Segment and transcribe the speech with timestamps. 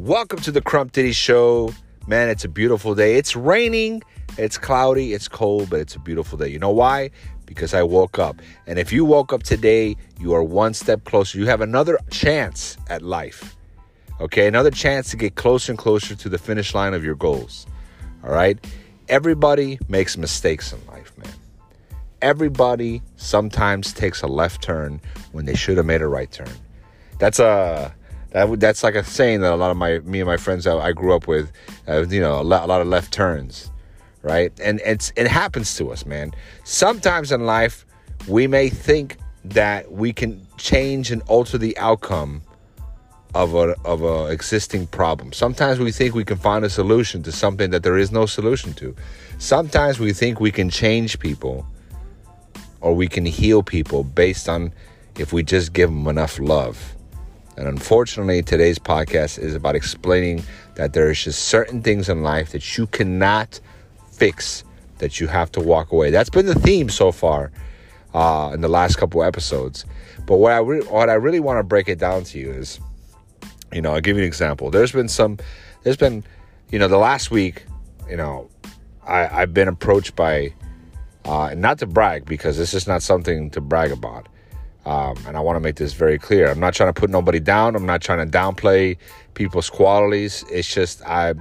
[0.00, 1.74] Welcome to the Crump Diddy Show.
[2.06, 3.16] Man, it's a beautiful day.
[3.16, 4.02] It's raining,
[4.38, 6.48] it's cloudy, it's cold, but it's a beautiful day.
[6.48, 7.10] You know why?
[7.44, 8.40] Because I woke up.
[8.66, 11.36] And if you woke up today, you are one step closer.
[11.36, 13.58] You have another chance at life.
[14.22, 17.66] Okay, another chance to get closer and closer to the finish line of your goals.
[18.24, 18.58] All right?
[19.10, 21.34] Everybody makes mistakes in life, man.
[22.22, 26.48] Everybody sometimes takes a left turn when they should have made a right turn.
[27.18, 27.94] That's a
[28.30, 30.76] that that's like a saying that a lot of my me and my friends that
[30.76, 31.50] I grew up with,
[31.88, 33.70] uh, you know, a lot, a lot of left turns,
[34.22, 34.52] right?
[34.60, 36.32] And it's it happens to us, man.
[36.64, 37.84] Sometimes in life,
[38.28, 42.42] we may think that we can change and alter the outcome
[43.34, 45.32] of a of a existing problem.
[45.32, 48.74] Sometimes we think we can find a solution to something that there is no solution
[48.74, 48.94] to.
[49.38, 51.66] Sometimes we think we can change people
[52.80, 54.72] or we can heal people based on
[55.18, 56.94] if we just give them enough love.
[57.60, 60.42] And unfortunately, today's podcast is about explaining
[60.76, 63.60] that there is just certain things in life that you cannot
[64.10, 64.64] fix,
[64.96, 66.10] that you have to walk away.
[66.10, 67.52] That's been the theme so far
[68.14, 69.84] uh, in the last couple episodes.
[70.24, 72.80] But what I re- what I really want to break it down to you is,
[73.74, 74.70] you know, I'll give you an example.
[74.70, 75.36] There's been some,
[75.82, 76.24] there's been,
[76.70, 77.66] you know, the last week,
[78.08, 78.48] you know,
[79.06, 80.54] I, I've been approached by,
[81.26, 84.28] uh, not to brag because this is not something to brag about
[84.90, 86.50] um, and I want to make this very clear.
[86.50, 87.76] I'm not trying to put nobody down.
[87.76, 88.96] I'm not trying to downplay
[89.34, 90.44] people's qualities.
[90.50, 91.34] It's just I,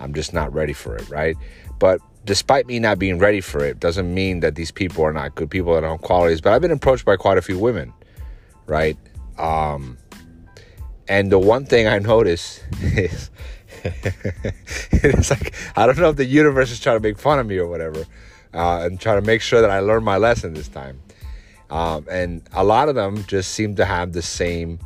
[0.00, 1.36] I'm just not ready for it, right?
[1.78, 5.36] But despite me not being ready for it, doesn't mean that these people are not
[5.36, 6.40] good people that have qualities.
[6.40, 7.92] But I've been approached by quite a few women,
[8.66, 8.98] right?
[9.38, 9.96] Um,
[11.06, 13.30] and the one thing I notice is
[13.84, 17.56] it's like I don't know if the universe is trying to make fun of me
[17.58, 18.04] or whatever,
[18.52, 21.00] uh, and trying to make sure that I learn my lesson this time.
[21.70, 24.78] Um, and a lot of them just seem to have the same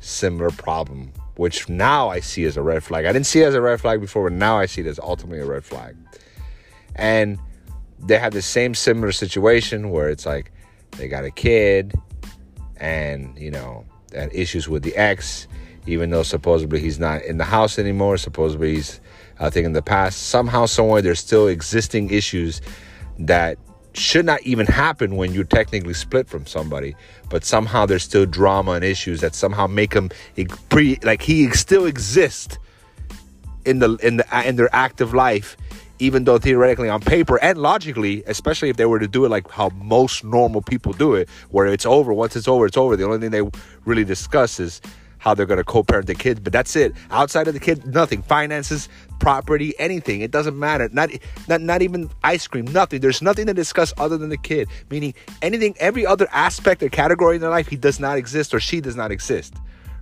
[0.00, 3.04] similar problem, which now I see as a red flag.
[3.04, 4.98] I didn't see it as a red flag before, but now I see it as
[4.98, 5.96] ultimately a red flag.
[6.96, 7.38] And
[8.00, 10.50] they have the same similar situation where it's like
[10.98, 11.94] they got a kid
[12.76, 15.46] and, you know, and issues with the ex,
[15.86, 18.16] even though supposedly he's not in the house anymore.
[18.16, 19.00] Supposedly he's,
[19.38, 20.24] I think, in the past.
[20.24, 22.60] Somehow, somewhere, there's still existing issues
[23.20, 23.58] that
[23.94, 26.94] should not even happen when you're technically split from somebody
[27.28, 30.10] but somehow there's still drama and issues that somehow make him
[30.68, 32.58] pre like he still exists
[33.64, 35.56] in the in the in their active life
[35.98, 39.48] even though theoretically on paper and logically especially if they were to do it like
[39.50, 43.04] how most normal people do it where it's over once it's over it's over the
[43.04, 43.48] only thing they
[43.84, 44.80] really discuss is
[45.22, 46.92] how they're going to co-parent the kids but that's it.
[47.10, 48.22] Outside of the kid nothing.
[48.22, 48.88] Finances
[49.20, 50.20] property anything.
[50.20, 50.88] It doesn't matter.
[50.92, 51.10] Not
[51.48, 53.00] not not even ice cream nothing.
[53.00, 54.68] There's nothing to discuss other than the kid.
[54.90, 58.58] Meaning anything every other aspect or category in their life he does not exist or
[58.60, 59.54] she does not exist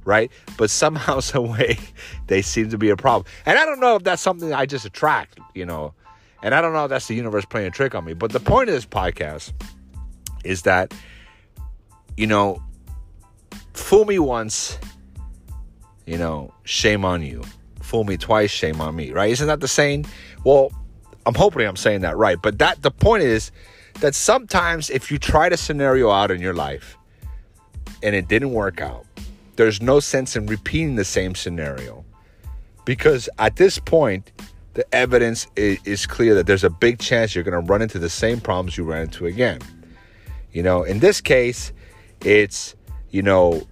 [0.07, 0.31] right?
[0.57, 1.79] But somehow some way
[2.27, 3.31] they seem to be a problem.
[3.45, 5.95] And i don't know if that's something i just attract you know.
[6.43, 8.15] And i don't know if that's the universe playing a trick on me.
[8.15, 9.53] But the point of this podcast
[10.45, 10.95] is that
[12.17, 12.63] you know
[13.75, 14.79] fool me once
[16.11, 17.41] you know, shame on you.
[17.83, 19.31] Fool me twice, shame on me, right?
[19.31, 20.07] Isn't that the saying?
[20.45, 20.73] Well,
[21.25, 22.37] I'm hoping I'm saying that right.
[22.43, 23.53] But that the point is
[24.01, 26.99] that sometimes if you tried a scenario out in your life
[28.03, 29.07] and it didn't work out,
[29.55, 32.05] there's no sense in repeating the same scenario.
[32.85, 34.33] Because at this point,
[34.75, 38.01] the evidence is, is clear that there's a big chance you're going to run into
[38.01, 39.61] the same problems you ran into again.
[40.51, 41.73] You know, in this case,
[42.25, 42.75] it's,
[43.11, 43.63] you know,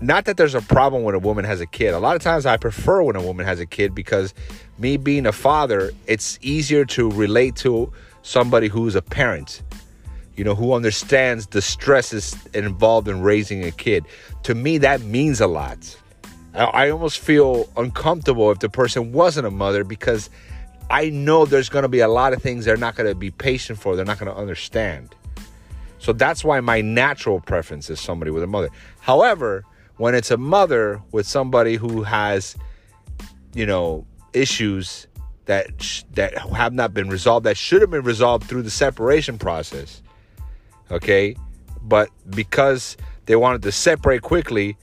[0.00, 1.94] not that there's a problem when a woman has a kid.
[1.94, 4.34] A lot of times I prefer when a woman has a kid because
[4.78, 7.92] me being a father, it's easier to relate to
[8.22, 9.62] somebody who's a parent,
[10.36, 14.04] you know, who understands the stresses involved in raising a kid.
[14.42, 15.96] To me, that means a lot.
[16.54, 20.30] I almost feel uncomfortable if the person wasn't a mother because
[20.90, 23.30] I know there's going to be a lot of things they're not going to be
[23.30, 25.14] patient for, they're not going to understand.
[25.98, 28.70] So that's why my natural preference is somebody with a mother.
[29.00, 29.64] However,
[29.96, 32.56] when it's a mother with somebody who has,
[33.54, 35.06] you know, issues
[35.46, 39.38] that sh- that have not been resolved that should have been resolved through the separation
[39.38, 40.02] process.
[40.90, 41.36] Okay?
[41.82, 42.96] But because
[43.26, 44.76] they wanted to separate quickly,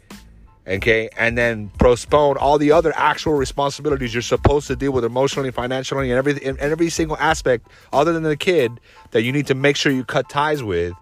[0.65, 5.51] okay, and then postpone all the other actual responsibilities you're supposed to deal with emotionally,
[5.51, 8.79] financially, and every and every single aspect other than the kid
[9.11, 10.93] that you need to make sure you cut ties with,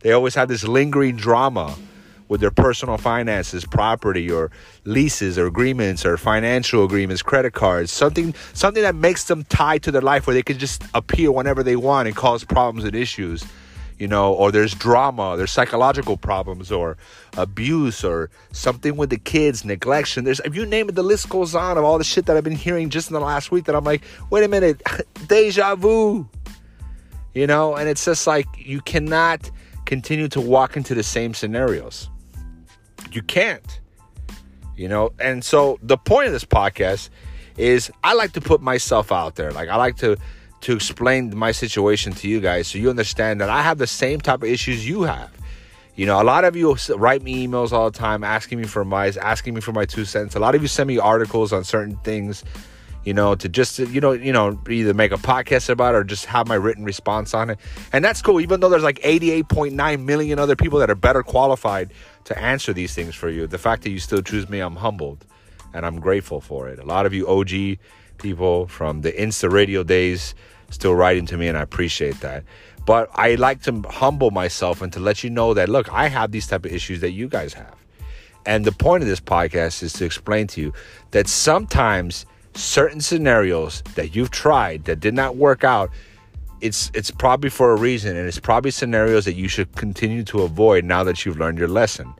[0.00, 1.74] they always have this lingering drama
[2.28, 4.50] with their personal finances, property or
[4.84, 9.90] leases or agreements or financial agreements, credit cards, something something that makes them tied to
[9.90, 13.44] their life where they can just appear whenever they want and cause problems and issues.
[13.98, 16.96] you know, or there's drama, there's psychological problems, or
[17.36, 20.24] abuse, or something with the kids, neglection.
[20.24, 22.44] There's, if you name it, the list goes on of all the shit that I've
[22.44, 24.82] been hearing just in the last week that I'm like, wait a minute,
[25.28, 26.28] deja vu,
[27.34, 29.50] you know, and it's just like you cannot
[29.86, 32.10] continue to walk into the same scenarios.
[33.16, 33.80] You can't,
[34.76, 37.08] you know, and so the point of this podcast
[37.56, 39.52] is I like to put myself out there.
[39.52, 40.18] Like I like to
[40.60, 44.20] to explain my situation to you guys so you understand that I have the same
[44.20, 45.30] type of issues you have.
[45.94, 48.82] You know, a lot of you write me emails all the time asking me for
[48.82, 50.34] advice, asking me for my two cents.
[50.34, 52.44] A lot of you send me articles on certain things,
[53.06, 56.04] you know, to just you know, you know, either make a podcast about it or
[56.04, 57.58] just have my written response on it.
[57.92, 61.94] And that's cool, even though there's like 88.9 million other people that are better qualified
[62.24, 63.46] to answer these things for you.
[63.46, 65.24] The fact that you still choose me, I'm humbled
[65.72, 66.80] and I'm grateful for it.
[66.80, 67.78] A lot of you OG
[68.18, 70.34] people from the Insta radio days
[70.70, 72.42] still writing to me, and I appreciate that.
[72.86, 76.32] But I like to humble myself and to let you know that look, I have
[76.32, 77.76] these type of issues that you guys have.
[78.44, 80.72] And the point of this podcast is to explain to you
[81.12, 82.26] that sometimes
[82.56, 85.90] certain scenarios that you've tried that did not work out,
[86.60, 90.42] it's it's probably for a reason and it's probably scenarios that you should continue to
[90.42, 92.14] avoid now that you've learned your lesson.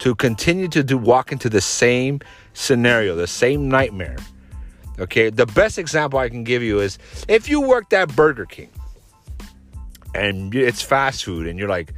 [0.00, 2.20] To continue to do walk into the same
[2.54, 4.16] scenario, the same nightmare
[4.98, 8.70] Okay, the best example I can give you is if you worked at Burger King
[10.14, 11.92] and it's fast food and you're like,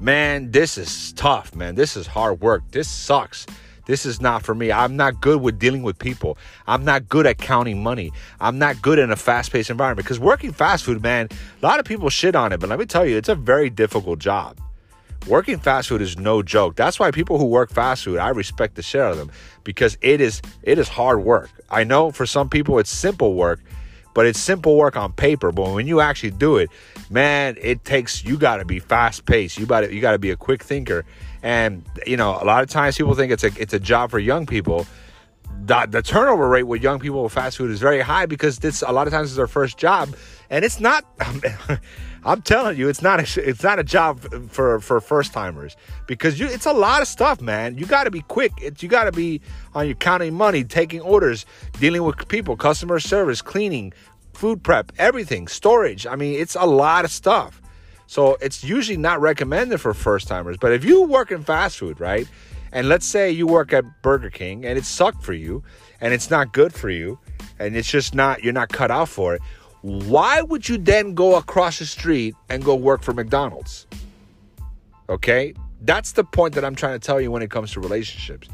[0.00, 1.76] man, this is tough, man.
[1.76, 2.62] This is hard work.
[2.72, 3.46] This sucks.
[3.90, 4.70] This is not for me.
[4.70, 6.38] I'm not good with dealing with people.
[6.68, 8.12] I'm not good at counting money.
[8.40, 11.26] I'm not good in a fast paced environment because working fast food, man,
[11.60, 13.68] a lot of people shit on it, but let me tell you, it's a very
[13.68, 14.60] difficult job.
[15.26, 16.76] Working fast food is no joke.
[16.76, 19.32] That's why people who work fast food, I respect the shit out of them
[19.64, 21.50] because it is it is hard work.
[21.68, 23.58] I know for some people it's simple work,
[24.14, 25.50] but it's simple work on paper.
[25.50, 26.70] But when you actually do it,
[27.10, 29.58] man, it takes you got to be fast paced.
[29.58, 31.04] You got you got to be a quick thinker.
[31.42, 34.18] And you know, a lot of times people think it's a it's a job for
[34.18, 34.86] young people.
[35.62, 38.82] The, the turnover rate with young people with fast food is very high because this
[38.82, 40.14] a lot of times is their first job,
[40.48, 41.04] and it's not.
[42.22, 44.20] I'm telling you, it's not a, it's not a job
[44.50, 45.76] for for first timers
[46.06, 47.78] because you it's a lot of stuff, man.
[47.78, 48.52] You got to be quick.
[48.60, 49.40] It's, you got to be
[49.74, 51.46] on your counting money, taking orders,
[51.78, 53.92] dealing with people, customer service, cleaning,
[54.34, 56.06] food prep, everything, storage.
[56.06, 57.60] I mean, it's a lot of stuff.
[58.10, 60.56] So it's usually not recommended for first timers.
[60.56, 62.26] But if you work in fast food, right?
[62.72, 65.62] And let's say you work at Burger King and it sucked for you
[66.00, 67.20] and it's not good for you
[67.60, 69.42] and it's just not you're not cut out for it
[69.82, 73.86] why would you then go across the street and go work for McDonald's?
[75.08, 75.54] Okay?
[75.82, 78.48] That's the point that I'm trying to tell you when it comes to relationships.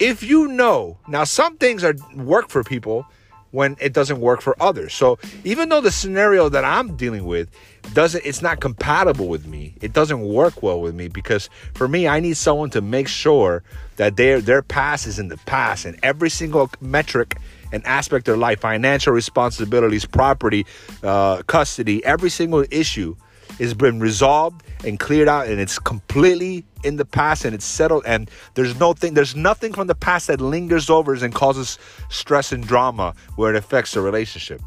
[0.00, 3.06] If you know, now some things are work for people
[3.50, 4.92] when it doesn't work for others.
[4.92, 7.48] So even though the scenario that I'm dealing with
[7.94, 12.08] doesn't it's not compatible with me, it doesn't work well with me because for me
[12.08, 13.62] I need someone to make sure
[13.96, 17.38] that their their past is in the past and every single metric
[17.72, 20.64] and aspect of their life, financial responsibilities, property,
[21.02, 23.14] uh, custody, every single issue
[23.58, 28.04] has been resolved and cleared out and it's completely in the past and it's settled
[28.06, 32.52] and there's no thing there's nothing from the past that lingers over and causes stress
[32.52, 34.60] and drama where it affects the relationship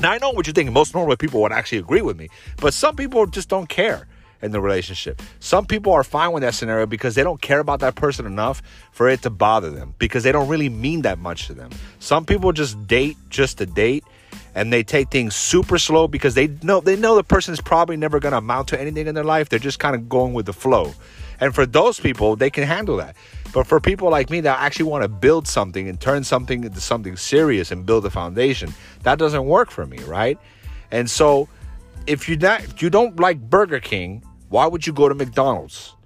[0.00, 2.28] now i know what you're thinking most normal people would actually agree with me
[2.58, 4.06] but some people just don't care
[4.42, 5.22] in the relationship.
[5.38, 8.60] Some people are fine with that scenario because they don't care about that person enough
[8.90, 11.70] for it to bother them because they don't really mean that much to them.
[12.00, 14.04] Some people just date just to date
[14.54, 17.96] and they take things super slow because they know they know the person is probably
[17.96, 19.48] never going to amount to anything in their life.
[19.48, 20.92] They're just kind of going with the flow.
[21.42, 23.16] And for those people, they can handle that.
[23.52, 26.80] But for people like me that actually want to build something and turn something into
[26.80, 28.72] something serious and build a foundation,
[29.02, 30.38] that doesn't work for me, right?
[30.92, 31.48] And so
[32.06, 35.96] if you not if you don't like Burger King, why would you go to McDonald's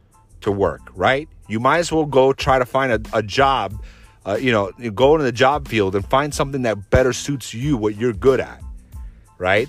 [0.40, 1.28] to work, right?
[1.48, 3.84] You might as well go try to find a, a job,
[4.24, 7.76] uh, you know, go into the job field and find something that better suits you,
[7.76, 8.62] what you're good at,
[9.36, 9.68] right?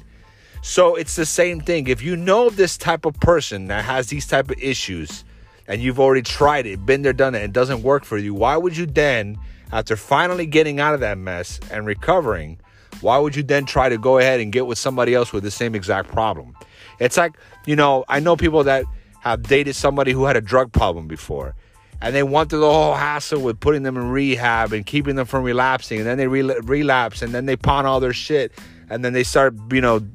[0.62, 1.90] So it's the same thing.
[1.90, 5.26] If you know this type of person that has these type of issues
[5.68, 8.34] and you've already tried it, been there, done it, and it doesn't work for you,
[8.34, 9.38] why would you then,
[9.72, 12.60] after finally getting out of that mess and recovering,
[13.02, 15.52] why would you then try to go ahead and get with somebody else with the
[15.52, 16.56] same exact problem?
[17.00, 18.86] It's like, you know, I know people that
[19.20, 21.56] have dated somebody who had a drug problem before.
[22.00, 25.26] And they went through the whole hassle with putting them in rehab and keeping them
[25.26, 25.98] from relapsing.
[26.00, 28.52] And then they re- relapse and then they pawn all their shit.
[28.90, 30.08] And then they start, you know,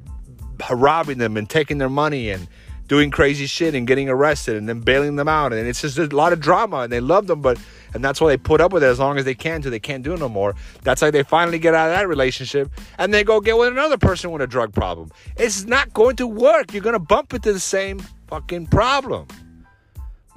[0.71, 2.47] robbing them and taking their money and
[2.88, 5.52] doing crazy shit and getting arrested and then bailing them out.
[5.52, 7.58] And it's just a lot of drama and they love them, but
[7.94, 9.80] and that's why they put up with it as long as they can till they
[9.80, 10.54] can't do it no more.
[10.82, 13.98] That's how they finally get out of that relationship and they go get with another
[13.98, 15.10] person with a drug problem.
[15.36, 16.72] It's not going to work.
[16.72, 19.26] You're gonna bump into the same fucking problem.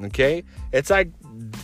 [0.04, 0.44] Okay?
[0.72, 1.12] It's like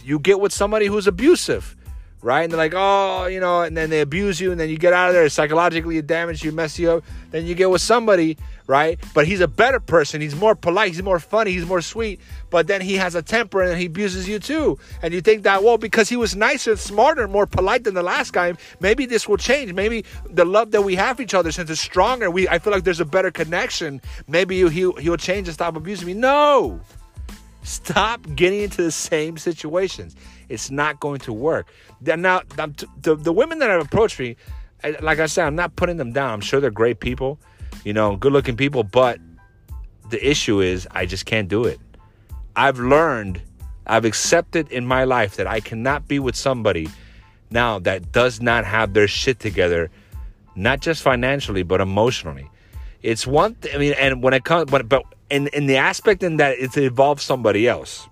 [0.03, 1.75] you get with somebody who's abusive,
[2.21, 2.43] right?
[2.43, 4.93] And they're like, oh, you know, and then they abuse you, and then you get
[4.93, 7.03] out of there, psychologically it damages you, mess you up.
[7.31, 8.37] Then you get with somebody,
[8.71, 8.97] right?
[9.13, 10.21] But he's a better person.
[10.21, 12.21] He's more polite, he's more funny, he's more sweet.
[12.49, 14.79] But then he has a temper and he abuses you too.
[15.01, 18.31] And you think that, well, because he was nicer, smarter, more polite than the last
[18.31, 19.73] guy, maybe this will change.
[19.73, 22.71] Maybe the love that we have for each other, since it's stronger, we I feel
[22.71, 24.01] like there's a better connection.
[24.27, 26.13] Maybe he'll, he'll, he'll change and stop abusing me.
[26.13, 26.79] No.
[27.63, 30.15] Stop getting into the same situations.
[30.47, 31.67] It's not going to work.
[32.01, 34.35] Now, the, the women that have approached me,
[35.01, 36.31] like I said, I'm not putting them down.
[36.33, 37.39] I'm sure they're great people,
[37.83, 39.19] you know, good looking people, but
[40.09, 41.79] the issue is I just can't do it.
[42.55, 43.41] I've learned,
[43.87, 46.89] I've accepted in my life that I cannot be with somebody
[47.49, 49.89] now that does not have their shit together,
[50.55, 52.49] not just financially, but emotionally.
[53.01, 56.21] It's one thing, I mean, and when it comes, but, but in in the aspect
[56.21, 58.07] in that it involves somebody else.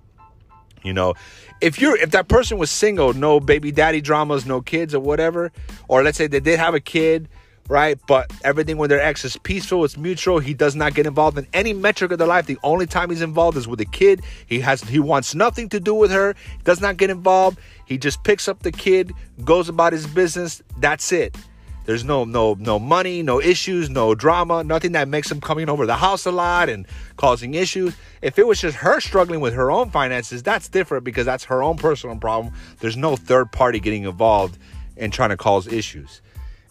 [0.84, 1.14] You know,
[1.62, 5.52] if you're if that person was single, no baby daddy dramas, no kids or whatever,
[5.88, 7.28] or let's say they did have a kid,
[7.70, 7.98] right?
[8.08, 10.40] But everything with their ex is peaceful, it's mutual.
[10.40, 12.48] He does not get involved in any metric of their life.
[12.48, 14.22] The only time he's involved is with a kid.
[14.48, 16.34] He has he wants nothing to do with her.
[16.58, 17.60] He does not get involved.
[17.86, 19.14] He just picks up the kid,
[19.46, 20.62] goes about his business.
[20.80, 21.38] That's it.
[21.86, 25.86] There's no no no money, no issues, no drama, nothing that makes him coming over
[25.86, 26.86] the house a lot and
[27.18, 27.96] causing issues.
[28.22, 31.64] If it was just her struggling with her own finances, that's different because that's her
[31.64, 32.54] own personal problem.
[32.80, 34.58] There's no third party getting involved
[34.98, 36.22] and trying to cause issues.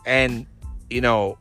[0.04, 0.46] And
[0.90, 1.38] you know,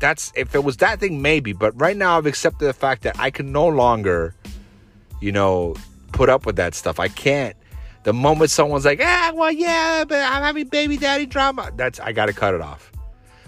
[0.00, 3.18] that's if it was that thing maybe, but right now I've accepted the fact that
[3.18, 4.34] I can no longer
[5.20, 5.76] you know,
[6.10, 6.98] put up with that stuff.
[6.98, 7.56] I can't
[8.02, 12.12] the moment someone's like, ah, well, yeah, but I'm having baby daddy drama, that's I
[12.12, 12.90] gotta cut it off.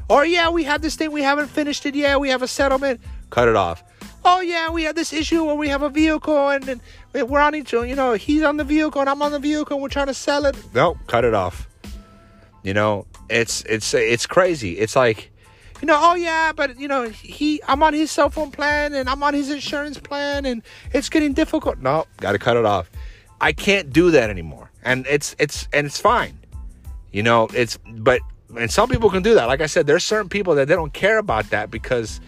[0.09, 3.01] Or yeah, we have this thing, we haven't finished it yet, we have a settlement,
[3.31, 3.83] cut it off.
[4.25, 7.55] Oh yeah, we have this issue where we have a vehicle and, and we're on
[7.55, 10.07] each you know, he's on the vehicle and I'm on the vehicle and we're trying
[10.07, 10.57] to sell it.
[10.73, 11.69] No, cut it off.
[12.63, 14.79] You know, it's it's it's crazy.
[14.79, 15.31] It's like
[15.81, 19.09] you know, oh yeah, but you know, he I'm on his cell phone plan and
[19.09, 20.63] I'm on his insurance plan and
[20.93, 21.79] it's getting difficult.
[21.79, 22.91] No, got to cut it off.
[23.41, 24.71] I can't do that anymore.
[24.83, 26.39] And it's it's and it's fine.
[27.13, 28.21] You know, it's but
[28.57, 29.47] and some people can do that.
[29.47, 32.21] Like I said, there's certain people that they don't care about that because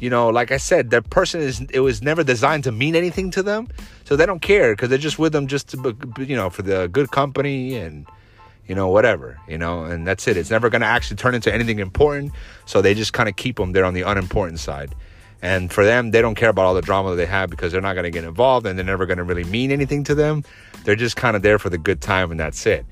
[0.00, 3.30] you know, like I said, that person is it was never designed to mean anything
[3.32, 3.68] to them.
[4.04, 6.88] So they don't care because they're just with them just to you know, for the
[6.88, 8.06] good company and
[8.66, 10.36] you know, whatever, you know, and that's it.
[10.36, 12.32] It's never going to actually turn into anything important.
[12.66, 14.94] So they just kind of keep them there on the unimportant side.
[15.42, 17.80] And for them, they don't care about all the drama that they have because they're
[17.80, 20.44] not going to get involved and they're never going to really mean anything to them.
[20.84, 22.84] They're just kind of there for the good time and that's it.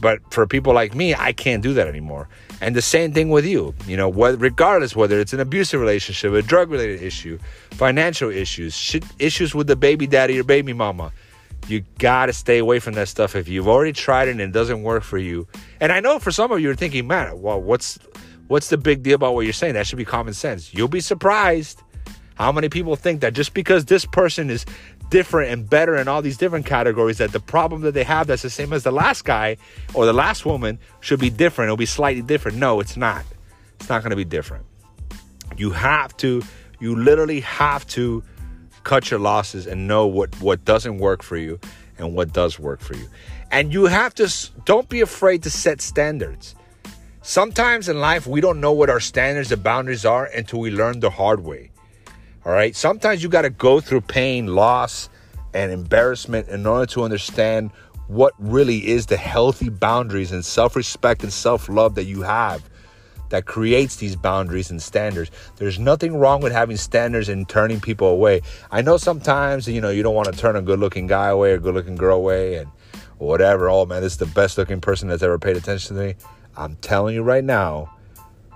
[0.00, 2.28] But for people like me, I can't do that anymore.
[2.60, 3.74] And the same thing with you.
[3.86, 7.38] You know, what, regardless whether it's an abusive relationship, a drug related issue,
[7.70, 11.12] financial issues, issues with the baby daddy or baby mama,
[11.68, 13.34] you got to stay away from that stuff.
[13.34, 15.46] If you've already tried it and it doesn't work for you,
[15.80, 17.98] and I know for some of you are thinking, man, well, what's
[18.48, 19.74] what's the big deal about what you're saying?
[19.74, 20.74] That should be common sense.
[20.74, 21.82] You'll be surprised
[22.34, 24.66] how many people think that just because this person is
[25.08, 28.42] different and better in all these different categories, that the problem that they have that's
[28.42, 29.56] the same as the last guy
[29.94, 31.68] or the last woman should be different?
[31.68, 32.58] It'll be slightly different.
[32.58, 33.24] No, it's not.
[33.78, 34.64] It's not going to be different.
[35.56, 36.42] You have to,
[36.80, 38.22] you literally have to
[38.84, 41.58] cut your losses and know what, what doesn't work for you
[41.98, 43.08] and what does work for you.
[43.50, 44.32] And you have to,
[44.64, 46.54] don't be afraid to set standards.
[47.22, 51.00] Sometimes in life, we don't know what our standards and boundaries are until we learn
[51.00, 51.70] the hard way.
[52.44, 52.76] All right.
[52.76, 55.08] Sometimes you got to go through pain, loss,
[55.54, 57.70] and embarrassment in order to understand
[58.08, 62.68] what really is the healthy boundaries and self respect and self love that you have
[63.34, 65.32] that creates these boundaries and standards.
[65.56, 68.42] There's nothing wrong with having standards and turning people away.
[68.70, 71.50] I know sometimes, you know, you don't want to turn a good looking guy away
[71.50, 72.70] or good looking girl away and
[73.18, 73.68] whatever.
[73.68, 76.14] Oh man, this is the best looking person that's ever paid attention to me.
[76.56, 77.90] I'm telling you right now,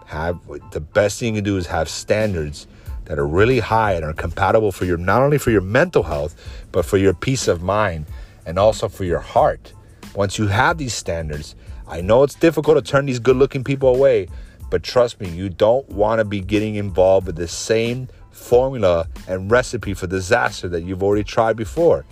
[0.06, 0.38] have
[0.70, 2.68] the best thing you can do is have standards
[3.06, 6.36] that are really high and are compatible for your not only for your mental health
[6.70, 8.06] but for your peace of mind
[8.46, 9.72] and also for your heart
[10.14, 11.54] once you have these standards
[11.86, 14.28] i know it's difficult to turn these good looking people away
[14.70, 19.50] but trust me you don't want to be getting involved with the same formula and
[19.50, 22.04] recipe for disaster that you've already tried before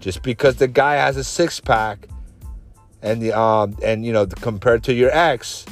[0.00, 2.06] just because the guy has a six pack
[3.02, 5.66] and the um and you know compared to your ex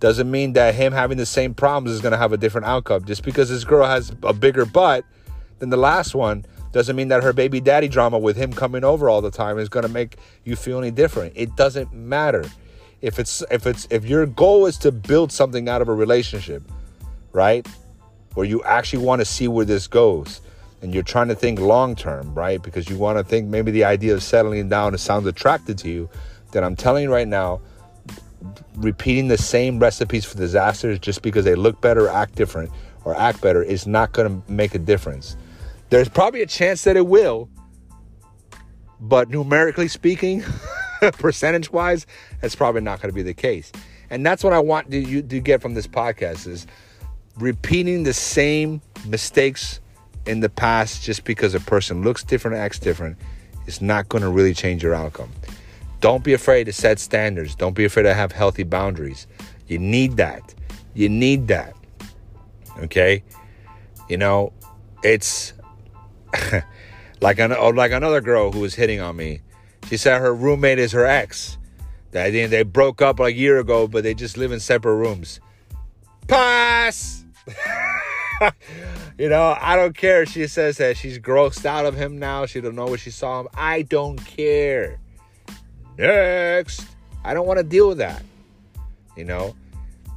[0.00, 3.04] doesn't mean that him having the same problems is going to have a different outcome.
[3.04, 5.04] Just because this girl has a bigger butt
[5.58, 9.08] than the last one doesn't mean that her baby daddy drama with him coming over
[9.08, 11.32] all the time is going to make you feel any different.
[11.34, 12.44] It doesn't matter.
[13.00, 16.62] If it's if it's if your goal is to build something out of a relationship,
[17.32, 17.66] right?
[18.34, 20.40] Where you actually want to see where this goes,
[20.82, 22.60] and you're trying to think long term, right?
[22.62, 26.10] Because you want to think maybe the idea of settling down sounds attractive to you,
[26.52, 27.60] then I'm telling you right now,
[28.76, 32.70] repeating the same recipes for disasters just because they look better, act different,
[33.04, 35.36] or act better is not going to make a difference.
[35.90, 37.48] There's probably a chance that it will,
[39.00, 40.44] but numerically speaking,
[41.18, 42.06] percentage wise,
[42.40, 43.72] that's probably not going to be the case.
[44.10, 46.66] And that's what I want you to get from this podcast is
[47.38, 49.80] repeating the same mistakes
[50.26, 53.16] in the past just because a person looks different, acts different,
[53.66, 55.30] is not going to really change your outcome.
[56.00, 57.54] Don't be afraid to set standards.
[57.54, 59.26] Don't be afraid to have healthy boundaries.
[59.66, 60.54] You need that.
[60.94, 61.74] You need that.
[62.78, 63.22] Okay?
[64.08, 64.52] You know,
[65.02, 65.52] it's
[67.20, 69.40] like an, like another girl who was hitting on me.
[69.88, 71.56] She said her roommate is her ex.
[72.10, 74.96] That they, they broke up like a year ago, but they just live in separate
[74.96, 75.40] rooms.
[76.26, 77.24] Pass.
[79.18, 80.26] you know, I don't care.
[80.26, 82.46] She says that she's grossed out of him now.
[82.46, 83.48] She don't know what she saw him.
[83.54, 84.98] I don't care.
[85.96, 86.86] Next.
[87.24, 88.22] I don't want to deal with that.
[89.16, 89.54] You know?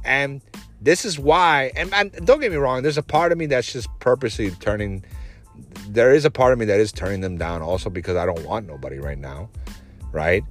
[0.04, 0.42] And
[0.80, 3.72] this is why, and, and don't get me wrong, there's a part of me that's
[3.72, 5.04] just purposely turning
[5.88, 8.44] there is a part of me that is turning them down also because I don't
[8.44, 9.50] want nobody right now,
[10.10, 10.42] right?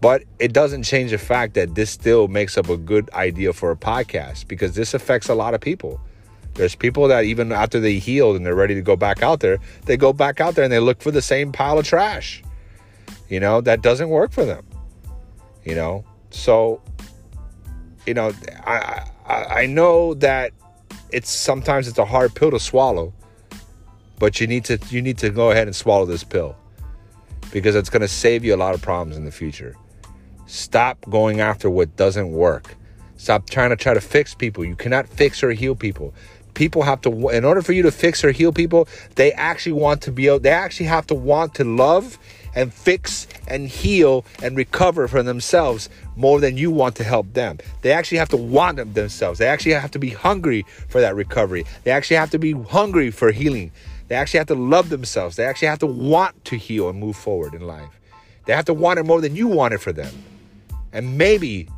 [0.00, 3.70] But it doesn't change the fact that this still makes up a good idea for
[3.70, 6.00] a podcast because this affects a lot of people.
[6.54, 9.58] There's people that even after they healed and they're ready to go back out there,
[9.86, 12.42] they go back out there and they look for the same pile of trash.
[13.28, 14.66] You know, that doesn't work for them.
[15.64, 16.80] You know, so
[18.06, 18.32] you know,
[18.66, 20.52] I I, I know that
[21.12, 23.12] it's sometimes it's a hard pill to swallow
[24.18, 26.56] but you need to you need to go ahead and swallow this pill
[27.52, 29.76] because it's going to save you a lot of problems in the future.
[30.46, 32.74] Stop going after what doesn't work.
[33.16, 34.64] Stop trying to try to fix people.
[34.64, 36.14] You cannot fix or heal people.
[36.54, 40.02] People have to in order for you to fix or heal people, they actually want
[40.02, 42.18] to be they actually have to want to love
[42.54, 47.58] and fix and heal and recover from themselves more than you want to help them.
[47.82, 49.38] They actually have to want them themselves.
[49.38, 51.64] They actually have to be hungry for that recovery.
[51.84, 53.70] They actually have to be hungry for healing.
[54.08, 55.36] They actually have to love themselves.
[55.36, 58.00] They actually have to want to heal and move forward in life.
[58.46, 60.12] They have to want it more than you want it for them.
[60.92, 61.68] And maybe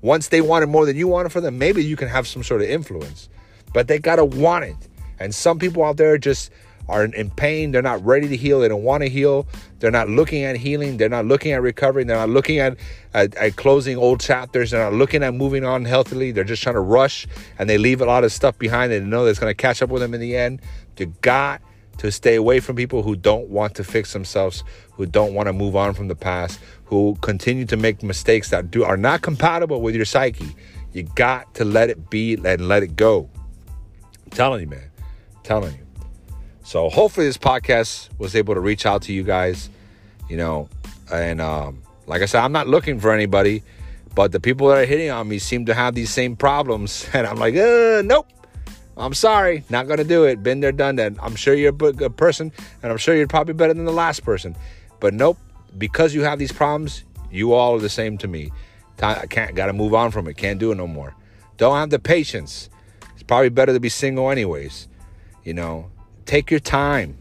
[0.00, 2.26] once they want it more than you want it for them, maybe you can have
[2.26, 3.28] some sort of influence.
[3.72, 4.76] But they got to want it.
[5.18, 6.50] And some people out there just
[6.88, 7.72] are in pain.
[7.72, 8.60] They're not ready to heal.
[8.60, 9.46] They don't want to heal.
[9.78, 10.96] They're not looking at healing.
[10.96, 12.04] They're not looking at recovery.
[12.04, 12.76] They're not looking at,
[13.12, 14.70] at, at, closing old chapters.
[14.70, 16.30] They're not looking at moving on healthily.
[16.30, 17.26] They're just trying to rush
[17.58, 18.92] and they leave a lot of stuff behind.
[18.92, 20.60] They know that's going to catch up with them in the end.
[20.98, 21.62] You got
[21.98, 25.52] to stay away from people who don't want to fix themselves, who don't want to
[25.52, 29.80] move on from the past, who continue to make mistakes that do are not compatible
[29.80, 30.54] with your psyche.
[30.92, 33.28] You got to let it be and let it go.
[34.24, 34.90] I'm telling you, man.
[34.98, 35.84] I'm telling you.
[36.62, 39.68] So hopefully this podcast was able to reach out to you guys,
[40.30, 40.68] you know,
[41.12, 43.62] and um, like I said, I'm not looking for anybody,
[44.14, 47.26] but the people that are hitting on me seem to have these same problems, and
[47.26, 48.28] I'm like, uh, nope,
[48.96, 50.42] I'm sorry, not gonna do it.
[50.42, 51.14] Been there, done that.
[51.20, 52.52] I'm sure you're a good person,
[52.82, 54.54] and I'm sure you're probably better than the last person.
[55.00, 55.38] But nope,
[55.76, 58.52] because you have these problems, you all are the same to me.
[59.02, 60.36] I can't, gotta move on from it.
[60.36, 61.14] Can't do it no more.
[61.56, 62.70] Don't have the patience.
[63.14, 64.88] It's probably better to be single, anyways.
[65.42, 65.90] You know,
[66.26, 67.18] take your time.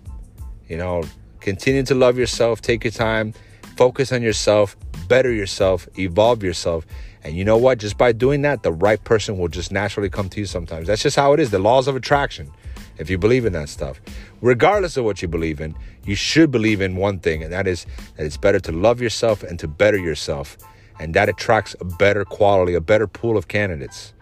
[0.68, 1.04] You know,
[1.40, 2.62] continue to love yourself.
[2.62, 3.34] Take your time.
[3.76, 4.78] Focus on yourself.
[5.08, 5.88] Better yourself.
[5.98, 6.86] Evolve yourself
[7.24, 7.78] and you know what?
[7.78, 10.88] Just by doing that, the right person will just naturally come to you sometimes.
[10.88, 11.52] That's just how it is.
[11.52, 12.52] The laws of attraction.
[12.98, 14.00] If you believe in that stuff,
[14.42, 17.88] regardless of what you believe in, you should believe in one thing, and that is
[18.18, 20.58] that it's better to love yourself and to better yourself.
[21.00, 24.14] And that attracts a better quality, a better pool of candidates.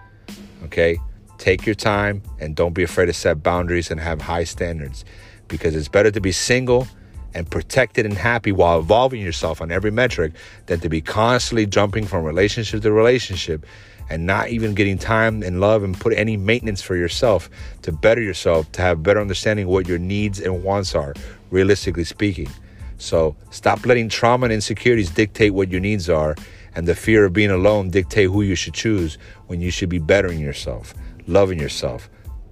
[0.63, 0.97] Okay?
[1.37, 5.03] Take your time and don't be afraid to set boundaries and have high standards
[5.47, 6.87] because it's better to be single
[7.33, 10.33] and protected and happy while evolving yourself on every metric
[10.65, 13.65] than to be constantly jumping from relationship to relationship
[14.09, 17.49] and not even getting time and love and put any maintenance for yourself
[17.81, 21.13] to better yourself, to have better understanding what your needs and wants are,
[21.49, 22.49] realistically speaking.
[22.97, 26.35] So stop letting trauma and insecurities dictate what your needs are
[26.75, 29.17] and the fear of being alone dictate who you should choose
[29.47, 30.93] when you should be bettering yourself,
[31.25, 32.09] loving yourself,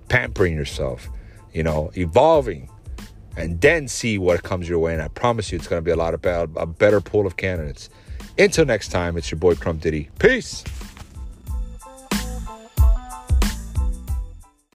[0.07, 1.09] pampering yourself,
[1.53, 2.69] you know, evolving
[3.37, 4.93] and then see what comes your way.
[4.93, 7.37] And I promise you, it's going to be a lot of a better pool of
[7.37, 7.89] candidates.
[8.37, 10.09] Until next time, it's your boy Crump Diddy.
[10.19, 10.63] Peace.